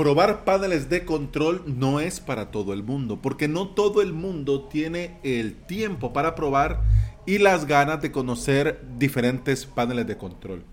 [0.00, 4.62] Probar paneles de control no es para todo el mundo, porque no todo el mundo
[4.62, 6.84] tiene el tiempo para probar
[7.26, 10.64] y las ganas de conocer diferentes paneles de control.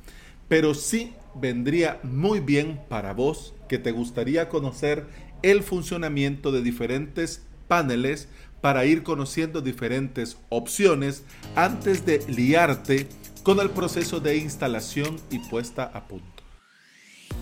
[0.47, 5.07] Pero sí vendría muy bien para vos que te gustaría conocer
[5.41, 8.29] el funcionamiento de diferentes paneles
[8.61, 13.09] para ir conociendo diferentes opciones antes de liarte
[13.43, 16.36] con el proceso de instalación y puesta a punto.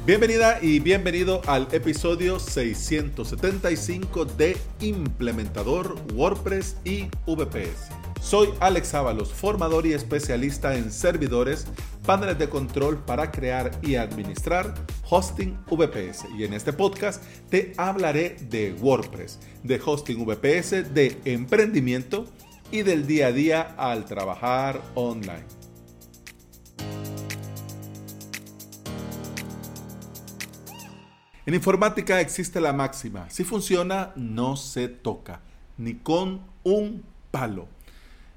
[0.06, 7.90] Bienvenida y bienvenido al episodio 675 de Implementador WordPress y VPS.
[8.22, 11.66] Soy Alex Ábalos, formador y especialista en servidores,
[12.05, 14.76] paneles de control para crear y administrar
[15.10, 16.26] hosting VPS.
[16.38, 22.27] Y en este podcast te hablaré de WordPress, de hosting VPS, de emprendimiento
[22.70, 25.65] y del día a día al trabajar online.
[31.48, 35.41] En informática existe la máxima, si funciona no se toca,
[35.77, 37.68] ni con un palo.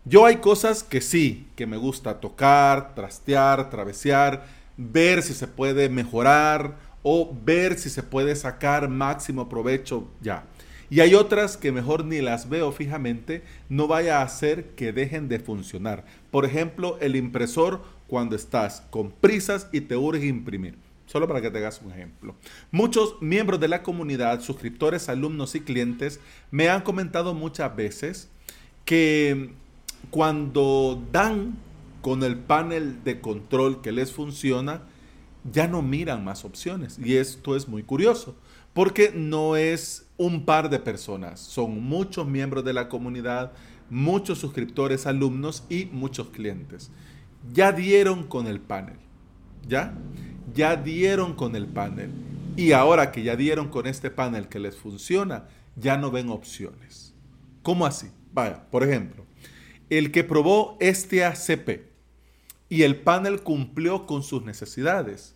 [0.05, 4.45] Yo hay cosas que sí, que me gusta tocar, trastear, travesear,
[4.77, 10.45] ver si se puede mejorar o ver si se puede sacar máximo provecho ya.
[10.91, 15.29] Y hay otras que mejor ni las veo fijamente, no vaya a hacer que dejen
[15.29, 16.05] de funcionar.
[16.31, 20.88] Por ejemplo, el impresor cuando estás con prisas y te urge imprimir.
[21.09, 22.37] Solo para que te hagas un ejemplo.
[22.71, 26.21] Muchos miembros de la comunidad, suscriptores, alumnos y clientes
[26.51, 28.29] me han comentado muchas veces
[28.85, 29.51] que
[30.11, 31.57] cuando dan
[32.03, 34.83] con el panel de control que les funciona,
[35.51, 36.99] ya no miran más opciones.
[36.99, 38.37] Y esto es muy curioso,
[38.75, 43.53] porque no es un par de personas, son muchos miembros de la comunidad,
[43.89, 46.91] muchos suscriptores, alumnos y muchos clientes.
[47.53, 48.97] Ya dieron con el panel,
[49.67, 49.95] ¿ya?
[50.55, 52.11] Ya dieron con el panel.
[52.57, 57.15] Y ahora que ya dieron con este panel que les funciona, ya no ven opciones.
[57.63, 58.11] ¿Cómo así?
[58.33, 59.25] Vaya, por ejemplo,
[59.91, 61.89] el que probó este ACP
[62.69, 65.35] y el panel cumplió con sus necesidades.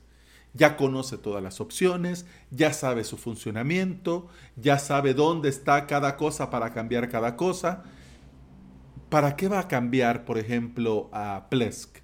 [0.55, 6.51] Ya conoce todas las opciones, ya sabe su funcionamiento, ya sabe dónde está cada cosa
[6.51, 7.85] para cambiar cada cosa.
[9.09, 11.99] ¿Para qué va a cambiar, por ejemplo, a Plesk?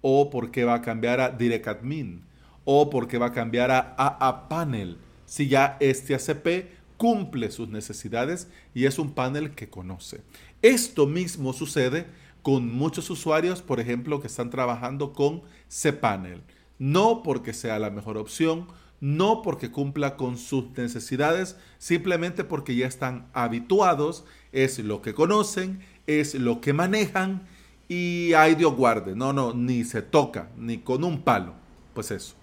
[0.00, 2.24] ¿O por qué va a cambiar a DirectAdmin?
[2.64, 8.48] O porque va a cambiar a AA Panel si ya este ACP cumple sus necesidades
[8.72, 10.22] y es un panel que conoce.
[10.62, 12.06] Esto mismo sucede
[12.42, 16.42] con muchos usuarios, por ejemplo, que están trabajando con cPanel.
[16.78, 18.68] No porque sea la mejor opción,
[19.00, 25.80] no porque cumpla con sus necesidades, simplemente porque ya están habituados, es lo que conocen,
[26.06, 27.46] es lo que manejan
[27.88, 29.14] y hay Dios guarde.
[29.14, 31.54] No, no, ni se toca, ni con un palo.
[31.92, 32.34] Pues eso.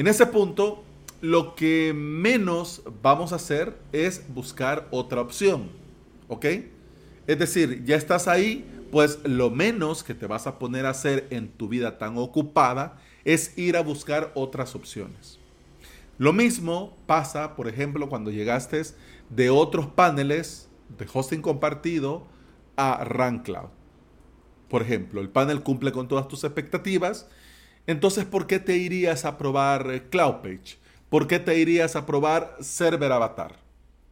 [0.00, 0.82] En ese punto,
[1.20, 5.68] lo que menos vamos a hacer es buscar otra opción.
[6.26, 6.46] ¿Ok?
[7.26, 11.26] Es decir, ya estás ahí, pues lo menos que te vas a poner a hacer
[11.28, 12.96] en tu vida tan ocupada
[13.26, 15.38] es ir a buscar otras opciones.
[16.16, 18.80] Lo mismo pasa, por ejemplo, cuando llegaste
[19.28, 22.26] de otros paneles de hosting compartido
[22.74, 23.68] a RunCloud.
[24.70, 27.28] Por ejemplo, el panel cumple con todas tus expectativas
[27.90, 30.78] entonces, ¿por qué te irías a probar eh, CloudPage?
[31.08, 33.56] ¿Por qué te irías a probar Server Avatar?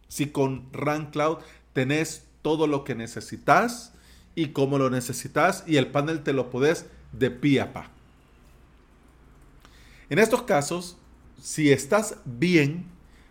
[0.08, 1.38] Si con RunCloud
[1.72, 3.92] tenés todo lo que necesitas
[4.34, 7.28] y cómo lo necesitas y el panel te lo podés de.
[10.10, 10.96] En estos casos,
[11.40, 12.86] si estás bien,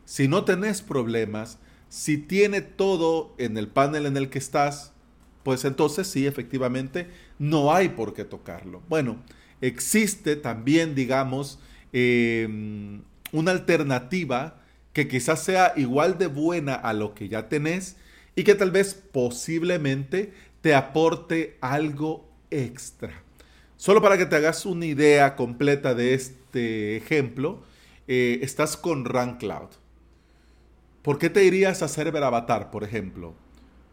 [0.06, 1.58] si no tenés problemas,
[1.90, 4.94] si tiene todo en el panel en el que estás,
[5.44, 8.82] pues entonces sí, efectivamente, no hay por qué tocarlo.
[8.88, 9.18] Bueno,
[9.62, 11.60] existe también, digamos,
[11.94, 13.02] em,
[13.32, 14.62] una alternativa
[14.94, 17.98] que quizás sea igual de buena a lo que ya tenés
[18.36, 23.24] y que tal vez posiblemente te aporte algo extra.
[23.78, 27.64] Solo para que te hagas una idea completa de este ejemplo,
[28.08, 29.70] eh, estás con RunCloud.
[31.04, 33.36] ¿Por qué te irías a Server Avatar, por ejemplo?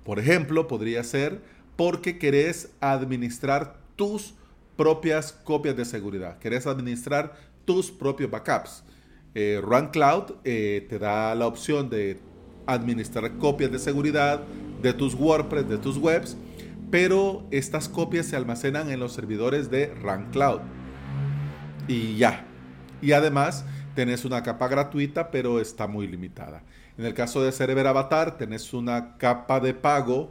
[0.05, 1.43] Por ejemplo, podría ser
[1.77, 4.35] porque querés administrar tus
[4.77, 6.39] propias copias de seguridad.
[6.39, 7.35] Querés administrar
[7.65, 8.85] tus propios backups.
[9.35, 9.61] Eh,
[10.45, 12.21] eh, te da la opción de
[12.67, 14.41] administrar copias de seguridad
[14.83, 16.37] de tus WordPress, de tus webs,
[16.91, 20.61] pero estas copias se almacenan en los servidores de RunCloud.
[21.89, 22.47] Y ya.
[23.03, 26.63] Y además tenés una capa gratuita, pero está muy limitada.
[26.97, 30.31] En el caso de Server Avatar, tenés una capa de pago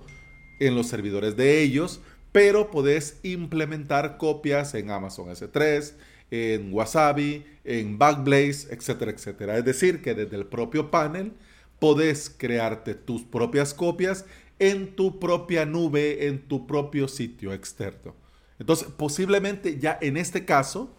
[0.59, 2.01] en los servidores de ellos,
[2.33, 5.93] pero podés implementar copias en Amazon S3,
[6.31, 9.57] en Wasabi, en Backblaze, etcétera, etcétera.
[9.57, 11.33] Es decir, que desde el propio panel
[11.79, 14.25] podés crearte tus propias copias
[14.57, 18.15] en tu propia nube, en tu propio sitio externo.
[18.57, 20.95] Entonces, posiblemente ya en este caso,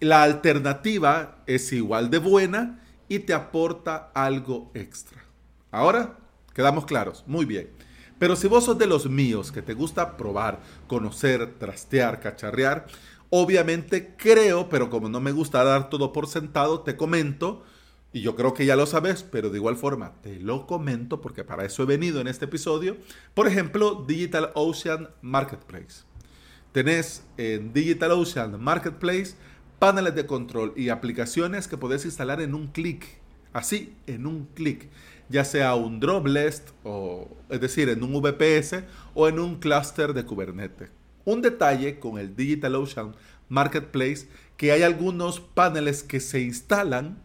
[0.00, 5.24] la alternativa es igual de buena y te aporta algo extra.
[5.70, 6.18] Ahora,
[6.52, 7.68] quedamos claros, muy bien.
[8.18, 12.86] Pero si vos sos de los míos, que te gusta probar, conocer, trastear, cacharrear,
[13.30, 17.62] obviamente creo, pero como no me gusta dar todo por sentado, te comento,
[18.12, 21.44] y yo creo que ya lo sabes, pero de igual forma te lo comento porque
[21.44, 22.96] para eso he venido en este episodio.
[23.34, 26.04] Por ejemplo, DigitalOcean Marketplace.
[26.72, 29.34] Tenés en DigitalOcean Marketplace
[29.78, 33.06] paneles de control y aplicaciones que podés instalar en un clic.
[33.52, 34.88] Así, en un clic.
[35.28, 38.84] Ya sea un Droplest, o, es decir, en un VPS
[39.14, 40.90] o en un clúster de Kubernetes.
[41.24, 43.14] Un detalle con el DigitalOcean
[43.48, 47.18] Marketplace que hay algunos paneles que se instalan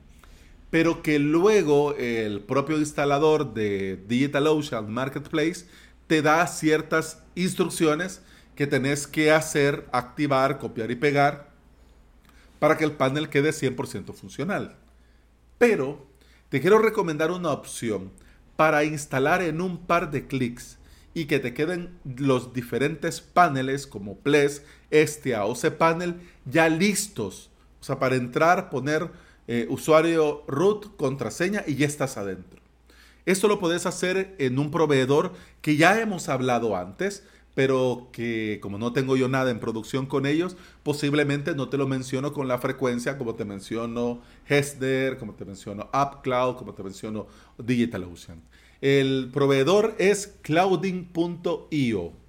[0.74, 5.68] pero que luego el propio instalador de DigitalOcean Marketplace
[6.08, 8.24] te da ciertas instrucciones
[8.56, 11.52] que tenés que hacer, activar, copiar y pegar
[12.58, 14.76] para que el panel quede 100% funcional.
[15.60, 16.08] Pero
[16.54, 18.12] te quiero recomendar una opción
[18.56, 20.78] para instalar en un par de clics
[21.16, 27.50] y que te queden los diferentes paneles como Ples, Estia o cPanel ya listos.
[27.82, 29.10] O sea, para entrar, poner
[29.48, 32.62] eh, usuario root, contraseña y ya estás adentro.
[33.26, 37.24] Esto lo puedes hacer en un proveedor que ya hemos hablado antes,
[37.56, 41.88] pero que como no tengo yo nada en producción con ellos, posiblemente no te lo
[41.88, 47.28] menciono con la frecuencia como te menciono Hesder, como te menciono AppCloud, como te menciono
[47.58, 48.42] DigitalOcean.
[48.82, 52.23] El proveedor es clouding.io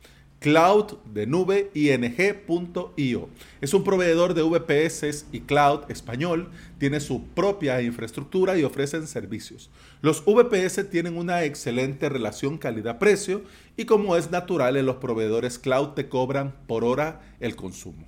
[0.45, 3.29] cloud de nube ing.io.
[3.63, 9.71] Es un proveedor de VPS y cloud español, tiene su propia infraestructura y ofrecen servicios.
[10.03, 13.41] Los VPS tienen una excelente relación calidad-precio
[13.79, 18.07] y como es natural en los proveedores cloud te cobran por hora el consumo.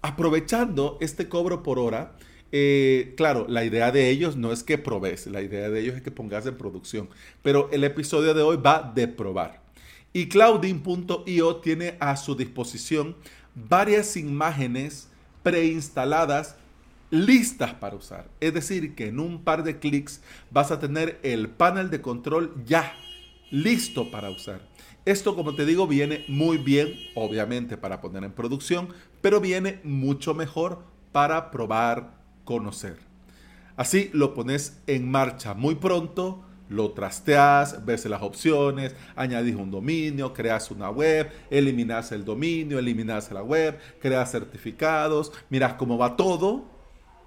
[0.00, 2.16] Aprovechando este cobro por hora,
[2.50, 6.00] eh, claro, la idea de ellos no es que probes, la idea de ellos es
[6.02, 7.10] que pongas en producción,
[7.42, 9.67] pero el episodio de hoy va de probar.
[10.12, 13.16] Y Clouding.io tiene a su disposición
[13.54, 15.08] varias imágenes
[15.42, 16.56] preinstaladas
[17.10, 18.28] listas para usar.
[18.40, 20.20] Es decir, que en un par de clics
[20.50, 22.94] vas a tener el panel de control ya
[23.50, 24.60] listo para usar.
[25.04, 28.88] Esto, como te digo, viene muy bien, obviamente, para poner en producción,
[29.22, 30.82] pero viene mucho mejor
[31.12, 32.98] para probar, conocer.
[33.76, 40.32] Así lo pones en marcha muy pronto lo trasteas, ves las opciones, añadís un dominio,
[40.32, 46.64] creas una web, eliminas el dominio, eliminas la web, creas certificados, miras cómo va todo,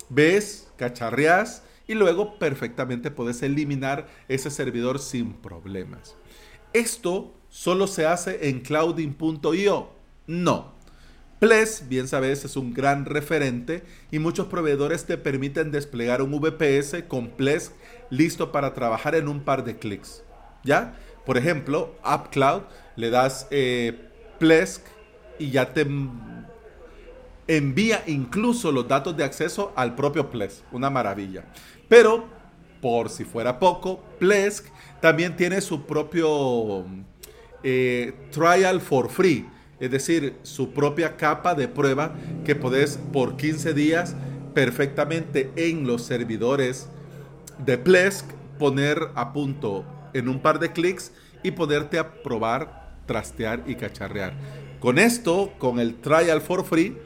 [0.09, 6.15] ves, cacharreas y luego perfectamente puedes eliminar ese servidor sin problemas.
[6.73, 9.89] Esto solo se hace en clouding.io.
[10.27, 10.73] No.
[11.39, 17.03] Ples, bien sabes, es un gran referente y muchos proveedores te permiten desplegar un VPS
[17.07, 17.71] con Ples
[18.11, 20.23] listo para trabajar en un par de clics.
[20.63, 20.93] ¿Ya?
[21.25, 22.61] Por ejemplo, AppCloud,
[22.95, 24.85] le das eh, Plesk
[25.39, 25.87] y ya te
[27.47, 30.63] envía incluso los datos de acceso al propio Plesk.
[30.71, 31.45] Una maravilla.
[31.89, 32.25] Pero,
[32.79, 34.67] por si fuera poco, Plesk
[34.99, 36.85] también tiene su propio
[37.63, 39.47] eh, trial for free.
[39.79, 42.13] Es decir, su propia capa de prueba
[42.45, 44.15] que podés por 15 días
[44.53, 46.87] perfectamente en los servidores
[47.59, 48.25] de Plesk
[48.57, 51.11] poner a punto en un par de clics
[51.43, 54.33] y poderte a probar, trastear y cacharrear.
[54.79, 56.97] Con esto, con el trial for free,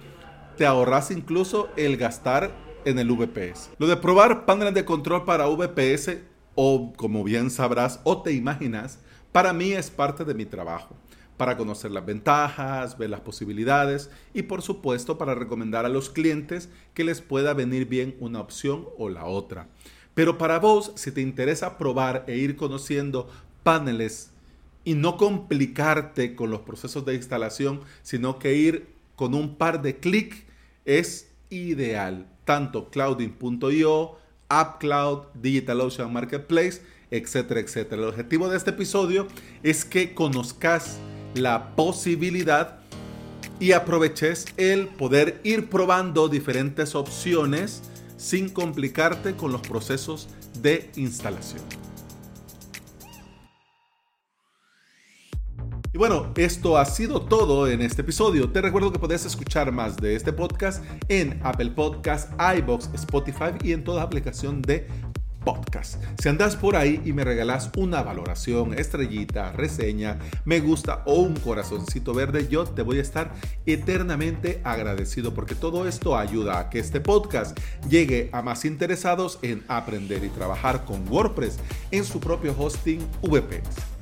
[0.57, 2.51] te ahorras incluso el gastar
[2.85, 3.71] en el VPS.
[3.77, 6.17] Lo de probar paneles de control para VPS,
[6.55, 8.99] o como bien sabrás o te imaginas,
[9.31, 10.95] para mí es parte de mi trabajo.
[11.35, 16.69] Para conocer las ventajas, ver las posibilidades y por supuesto para recomendar a los clientes
[16.93, 19.67] que les pueda venir bien una opción o la otra.
[20.15, 23.29] Pero para vos, si te interesa probar e ir conociendo
[23.63, 24.31] paneles
[24.83, 29.97] y no complicarte con los procesos de instalación, sino que ir con un par de
[29.97, 30.43] clics,
[30.85, 32.27] es ideal.
[32.45, 34.17] Tanto clouding.io,
[34.49, 36.81] AppCloud, DigitalOcean Marketplace,
[37.11, 38.01] etcétera, etcétera.
[38.01, 39.27] El objetivo de este episodio
[39.63, 40.97] es que conozcas
[41.33, 42.79] la posibilidad
[43.59, 47.81] y aproveches el poder ir probando diferentes opciones
[48.17, 50.27] sin complicarte con los procesos
[50.61, 51.61] de instalación.
[55.95, 58.51] Y bueno, esto ha sido todo en este episodio.
[58.51, 63.71] Te recuerdo que puedes escuchar más de este podcast en Apple Podcasts, iBox, Spotify y
[63.71, 64.89] en toda aplicación de
[65.45, 66.03] podcast.
[66.21, 71.35] Si andas por ahí y me regalas una valoración, estrellita, reseña, me gusta o un
[71.35, 73.31] corazoncito verde, yo te voy a estar
[73.65, 79.63] eternamente agradecido porque todo esto ayuda a que este podcast llegue a más interesados en
[79.69, 81.59] aprender y trabajar con WordPress
[81.91, 83.95] en su propio hosting VPS.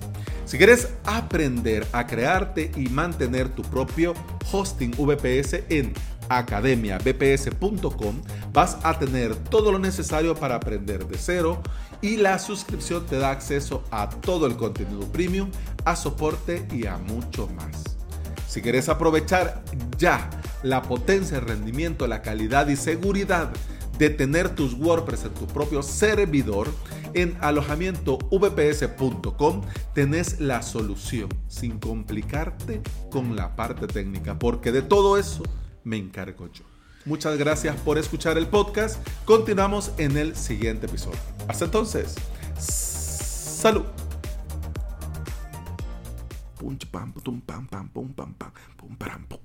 [0.46, 4.14] Si quieres aprender a crearte y mantener tu propio
[4.52, 5.94] hosting VPS en
[6.38, 8.22] academiabps.com,
[8.52, 11.62] vas a tener todo lo necesario para aprender de cero
[12.02, 15.50] y la suscripción te da acceso a todo el contenido premium,
[15.86, 17.84] a soporte y a mucho más.
[18.48, 19.64] Si quieres aprovechar
[19.98, 20.30] ya
[20.64, 23.54] la potencia, el rendimiento, la calidad y seguridad
[23.98, 26.68] de tener tus WordPress en tu propio servidor,
[27.14, 29.62] en alojamientovps.com
[29.94, 35.44] tenés la solución sin complicarte con la parte técnica, porque de todo eso
[35.84, 36.64] me encargo yo.
[37.06, 39.06] Muchas gracias por escuchar el podcast.
[39.26, 41.20] Continuamos en el siguiente episodio.
[41.48, 42.16] Hasta entonces.
[42.58, 43.84] Salud.
[46.92, 49.40] Pam pum pam pam pum pam pam pum pam pum